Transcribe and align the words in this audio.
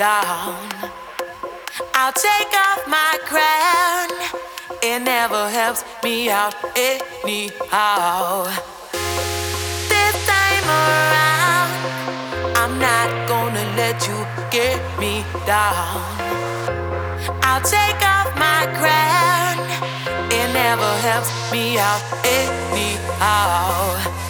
down. 0.00 0.56
I'll 1.94 2.12
take 2.12 2.52
off 2.66 2.80
my 2.88 3.12
crown. 3.30 4.08
It 4.82 5.02
never 5.02 5.42
helps 5.50 5.84
me 6.02 6.30
out 6.30 6.54
anyhow. 6.74 8.44
This 9.92 10.14
time 10.32 10.66
around, 10.82 11.70
I'm 12.60 12.74
not 12.88 13.08
gonna 13.28 13.66
let 13.76 13.96
you 14.08 14.18
get 14.50 14.80
me 14.98 15.22
down. 15.44 16.00
I'll 17.48 17.64
take 17.76 18.00
off 18.16 18.30
my 18.46 18.62
crown. 18.80 19.56
It 20.38 20.48
never 20.54 20.90
helps 21.08 21.30
me 21.52 21.76
out 21.76 22.02
anyhow. 22.24 24.29